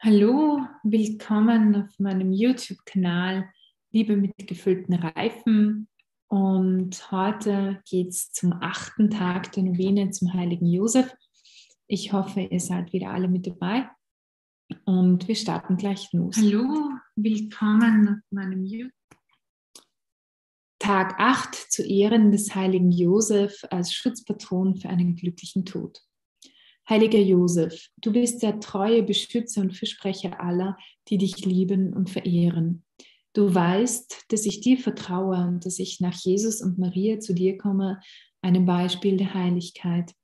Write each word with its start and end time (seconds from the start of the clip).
Hallo, 0.00 0.60
willkommen 0.82 1.74
auf 1.74 1.98
meinem 1.98 2.30
YouTube-Kanal 2.30 3.48
Liebe 3.90 4.14
mit 4.18 4.34
gefüllten 4.46 4.92
Reifen. 4.92 5.88
Und 6.28 7.10
heute 7.10 7.80
geht 7.88 8.08
es 8.08 8.30
zum 8.30 8.52
achten 8.60 9.08
Tag 9.08 9.52
der 9.52 9.62
Novene 9.62 10.10
zum 10.10 10.34
heiligen 10.34 10.66
Josef. 10.66 11.14
Ich 11.86 12.12
hoffe, 12.12 12.42
ihr 12.42 12.60
seid 12.60 12.92
wieder 12.92 13.10
alle 13.10 13.26
mit 13.26 13.46
dabei. 13.46 13.88
Und 14.84 15.26
wir 15.28 15.34
starten 15.34 15.78
gleich 15.78 16.12
los. 16.12 16.36
Hallo, 16.36 16.90
willkommen 17.16 18.08
auf 18.08 18.30
meinem 18.30 18.66
YouTube. 18.66 18.92
Tag 20.78 21.18
8 21.18 21.54
zu 21.54 21.82
Ehren 21.82 22.32
des 22.32 22.54
heiligen 22.54 22.92
Josef 22.92 23.64
als 23.70 23.94
Schutzpatron 23.94 24.76
für 24.76 24.90
einen 24.90 25.16
glücklichen 25.16 25.64
Tod. 25.64 26.02
Heiliger 26.88 27.18
Josef, 27.18 27.88
du 28.00 28.12
bist 28.12 28.44
der 28.44 28.60
treue 28.60 29.02
Beschützer 29.02 29.60
und 29.60 29.76
Fürsprecher 29.76 30.40
aller, 30.40 30.78
die 31.08 31.18
dich 31.18 31.44
lieben 31.44 31.92
und 31.92 32.10
verehren. 32.10 32.84
Du 33.32 33.52
weißt, 33.52 34.26
dass 34.28 34.46
ich 34.46 34.60
dir 34.60 34.78
vertraue 34.78 35.48
und 35.48 35.66
dass 35.66 35.80
ich 35.80 36.00
nach 36.00 36.14
Jesus 36.14 36.62
und 36.62 36.78
Maria 36.78 37.18
zu 37.18 37.34
dir 37.34 37.58
komme, 37.58 38.00
einem 38.40 38.66
Beispiel 38.66 39.16
der 39.16 39.34
Heiligkeit. 39.34 40.14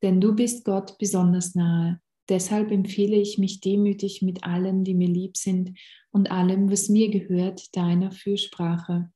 Denn 0.00 0.20
du 0.20 0.34
bist 0.34 0.64
Gott 0.64 0.96
besonders 0.98 1.56
nahe. 1.56 2.00
Deshalb 2.28 2.70
empfehle 2.70 3.16
ich 3.16 3.38
mich 3.38 3.60
demütig 3.60 4.22
mit 4.22 4.44
allen, 4.44 4.84
die 4.84 4.94
mir 4.94 5.08
lieb 5.08 5.36
sind 5.36 5.76
und 6.12 6.30
allem, 6.30 6.70
was 6.70 6.88
mir 6.88 7.10
gehört, 7.10 7.76
deiner 7.76 8.12
Fürsprache. 8.12 9.10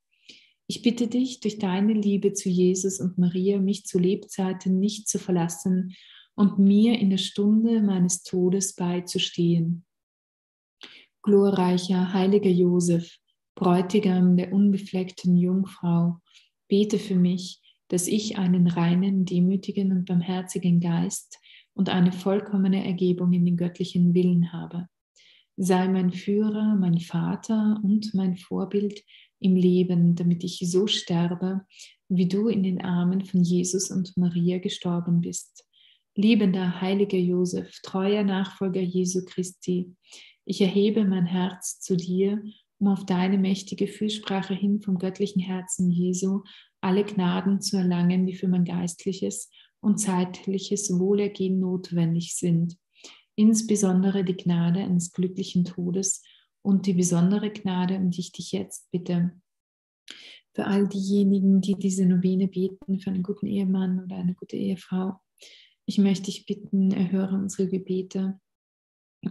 Ich 0.66 0.82
bitte 0.82 1.06
dich, 1.06 1.38
durch 1.40 1.58
deine 1.58 1.92
Liebe 1.92 2.32
zu 2.32 2.48
Jesus 2.48 3.00
und 3.00 3.16
Maria 3.16 3.60
mich 3.60 3.86
zu 3.86 3.98
Lebzeiten 3.98 4.80
nicht 4.80 5.08
zu 5.08 5.20
verlassen 5.20 5.94
und 6.40 6.58
mir 6.58 6.98
in 6.98 7.10
der 7.10 7.18
Stunde 7.18 7.82
meines 7.82 8.22
Todes 8.22 8.74
beizustehen. 8.74 9.84
Glorreicher, 11.22 12.14
heiliger 12.14 12.48
Josef, 12.48 13.18
Bräutigam 13.54 14.38
der 14.38 14.50
unbefleckten 14.50 15.36
Jungfrau, 15.36 16.22
bete 16.66 16.98
für 16.98 17.16
mich, 17.16 17.60
dass 17.88 18.06
ich 18.06 18.38
einen 18.38 18.68
reinen, 18.68 19.26
demütigen 19.26 19.92
und 19.92 20.06
barmherzigen 20.06 20.80
Geist 20.80 21.38
und 21.74 21.90
eine 21.90 22.10
vollkommene 22.10 22.86
Ergebung 22.86 23.34
in 23.34 23.44
den 23.44 23.58
göttlichen 23.58 24.14
Willen 24.14 24.50
habe. 24.50 24.86
Sei 25.58 25.88
mein 25.88 26.10
Führer, 26.10 26.74
mein 26.74 27.00
Vater 27.00 27.78
und 27.84 28.14
mein 28.14 28.38
Vorbild 28.38 28.98
im 29.40 29.56
Leben, 29.56 30.14
damit 30.14 30.42
ich 30.42 30.58
so 30.64 30.86
sterbe, 30.86 31.66
wie 32.08 32.28
du 32.28 32.48
in 32.48 32.62
den 32.62 32.80
Armen 32.80 33.26
von 33.26 33.42
Jesus 33.42 33.90
und 33.90 34.16
Maria 34.16 34.56
gestorben 34.56 35.20
bist. 35.20 35.66
Liebender, 36.20 36.82
heiliger 36.82 37.18
Josef, 37.18 37.80
treuer 37.82 38.24
Nachfolger 38.24 38.82
Jesu 38.82 39.24
Christi, 39.24 39.94
ich 40.44 40.60
erhebe 40.60 41.04
mein 41.04 41.26
Herz 41.26 41.80
zu 41.80 41.96
dir, 41.96 42.42
um 42.78 42.88
auf 42.88 43.06
deine 43.06 43.38
mächtige 43.38 43.86
Fürsprache 43.86 44.52
hin 44.52 44.82
vom 44.82 44.98
göttlichen 44.98 45.40
Herzen 45.40 45.90
Jesu 45.90 46.42
alle 46.82 47.04
Gnaden 47.04 47.60
zu 47.60 47.76
erlangen, 47.78 48.26
die 48.26 48.34
für 48.34 48.48
mein 48.48 48.64
geistliches 48.64 49.50
und 49.80 49.98
zeitliches 49.98 50.98
Wohlergehen 50.98 51.58
notwendig 51.58 52.34
sind. 52.34 52.76
Insbesondere 53.34 54.22
die 54.22 54.36
Gnade 54.36 54.80
eines 54.80 55.12
glücklichen 55.12 55.64
Todes 55.64 56.22
und 56.62 56.84
die 56.84 56.94
besondere 56.94 57.50
Gnade, 57.50 57.96
um 57.96 58.10
die 58.10 58.20
ich 58.20 58.32
dich 58.32 58.52
jetzt 58.52 58.90
bitte. 58.90 59.32
Für 60.54 60.66
all 60.66 60.86
diejenigen, 60.88 61.60
die 61.62 61.76
diese 61.76 62.04
Novene 62.04 62.48
beten, 62.48 62.98
für 62.98 63.10
einen 63.10 63.22
guten 63.22 63.46
Ehemann 63.46 64.04
oder 64.04 64.16
eine 64.16 64.34
gute 64.34 64.56
Ehefrau, 64.56 65.14
ich 65.90 65.98
möchte 65.98 66.26
dich 66.26 66.46
bitten, 66.46 66.92
erhöre 66.92 67.34
unsere 67.34 67.68
Gebete 67.68 68.38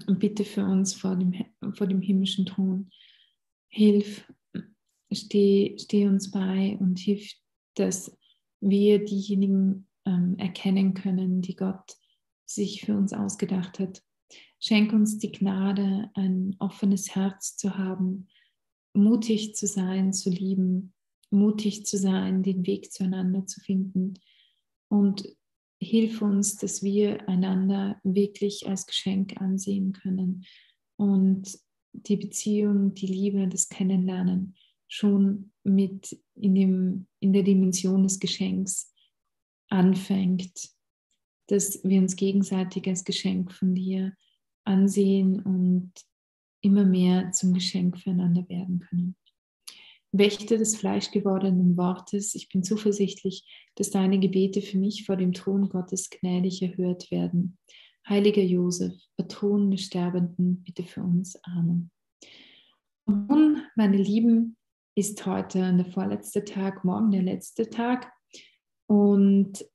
und 0.07 0.19
bitte 0.19 0.43
für 0.43 0.65
uns 0.65 0.93
vor 0.93 1.15
dem, 1.15 1.33
vor 1.71 1.87
dem 1.87 2.01
himmlischen 2.01 2.45
Thron. 2.45 2.89
Hilf, 3.69 4.29
steh, 5.09 5.77
steh 5.79 6.05
uns 6.07 6.31
bei 6.31 6.77
und 6.81 6.99
hilf, 6.99 7.31
dass 7.75 8.13
wir 8.59 9.05
diejenigen 9.05 9.87
ähm, 10.03 10.35
erkennen 10.37 10.95
können, 10.95 11.41
die 11.41 11.55
Gott 11.55 11.95
sich 12.45 12.81
für 12.81 12.97
uns 12.97 13.13
ausgedacht 13.13 13.79
hat. 13.79 14.03
Schenk 14.59 14.91
uns 14.91 15.17
die 15.17 15.31
Gnade, 15.31 16.11
ein 16.13 16.57
offenes 16.59 17.15
Herz 17.15 17.55
zu 17.55 17.77
haben, 17.77 18.27
mutig 18.93 19.55
zu 19.55 19.65
sein, 19.65 20.11
zu 20.11 20.29
lieben, 20.29 20.93
mutig 21.29 21.85
zu 21.85 21.97
sein, 21.97 22.43
den 22.43 22.65
Weg 22.65 22.91
zueinander 22.91 23.45
zu 23.45 23.61
finden 23.61 24.15
und 24.89 25.38
hilf 25.79 26.21
uns, 26.21 26.57
dass 26.57 26.83
wir 26.83 27.27
einander 27.27 27.99
wirklich 28.03 28.67
als 28.67 28.85
Geschenk 28.85 29.39
ansehen 29.41 29.93
können 29.93 30.45
und 30.97 31.57
die 31.93 32.17
Beziehung, 32.17 32.93
die 32.93 33.07
Liebe, 33.07 33.47
das 33.47 33.69
Kennenlernen 33.69 34.55
schon 34.87 35.51
mit 35.63 36.19
in, 36.35 36.55
dem, 36.55 37.07
in 37.19 37.33
der 37.33 37.43
Dimension 37.43 38.03
des 38.03 38.19
Geschenks 38.19 38.93
anfängt, 39.69 40.69
dass 41.47 41.83
wir 41.83 41.99
uns 41.99 42.15
gegenseitig 42.15 42.87
als 42.87 43.03
Geschenk 43.03 43.51
von 43.51 43.75
dir 43.75 44.13
ansehen 44.65 45.39
und 45.41 45.93
immer 46.61 46.85
mehr 46.85 47.31
zum 47.31 47.53
Geschenk 47.53 47.99
füreinander 47.99 48.47
werden 48.49 48.79
können. 48.79 49.15
Wächter 50.11 50.57
des 50.57 50.75
fleischgewordenen 50.75 51.77
Wortes, 51.77 52.33
ich 52.35 52.49
bin 52.49 52.63
zuversichtlich, 52.63 53.47
dass 53.75 53.91
deine 53.91 54.19
Gebete 54.19 54.61
für 54.61 54.77
mich 54.77 55.05
vor 55.05 55.15
dem 55.15 55.33
Thron 55.33 55.69
Gottes 55.69 56.09
gnädig 56.09 56.61
erhört 56.61 57.11
werden. 57.11 57.57
Heiliger 58.07 58.41
Josef, 58.41 58.93
Patron 59.17 59.69
des 59.69 59.81
Sterbenden, 59.81 60.63
bitte 60.63 60.83
für 60.83 61.03
uns. 61.03 61.39
Amen. 61.43 61.91
Und 63.05 63.27
nun, 63.27 63.63
meine 63.75 63.97
Lieben, 63.97 64.57
ist 64.95 65.25
heute 65.25 65.73
der 65.73 65.85
vorletzte 65.85 66.43
Tag, 66.43 66.83
morgen 66.83 67.11
der 67.11 67.21
letzte 67.21 67.69
Tag. 67.69 68.11
Und 68.87 69.65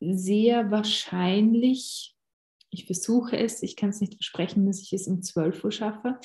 sehr 0.00 0.70
wahrscheinlich, 0.70 2.16
ich 2.70 2.86
versuche 2.86 3.36
es, 3.36 3.62
ich 3.62 3.76
kann 3.76 3.90
es 3.90 4.00
nicht 4.00 4.14
versprechen, 4.14 4.66
dass 4.66 4.80
ich 4.80 4.92
es 4.92 5.08
um 5.08 5.22
12 5.22 5.64
Uhr 5.64 5.72
schaffe, 5.72 6.18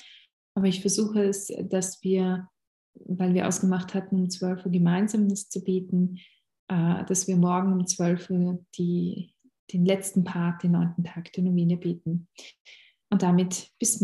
aber 0.56 0.68
ich 0.68 0.82
versuche 0.82 1.24
es, 1.24 1.52
dass 1.70 2.04
wir 2.04 2.48
weil 2.96 3.34
wir 3.34 3.48
ausgemacht 3.48 3.94
hatten, 3.94 4.16
um 4.16 4.30
12 4.30 4.66
Uhr 4.66 4.72
gemeinsam 4.72 5.30
das 5.30 5.50
zu 5.50 5.64
beten, 5.64 6.20
äh, 6.68 7.04
dass 7.06 7.28
wir 7.28 7.38
morgen 7.38 7.74
um 7.74 7.86
12 7.86 8.30
Uhr 8.30 8.66
die, 8.78 9.34
den 9.72 9.86
letzten 9.86 10.24
Part, 10.24 10.64
den 10.64 10.72
neunten 10.72 11.04
Tag 11.04 11.32
der 11.34 11.44
Novene 11.44 11.78
beten. 11.78 12.28
Und 13.10 13.22
damit 13.22 13.70
bis 13.80 14.00
morgen. 14.00 14.02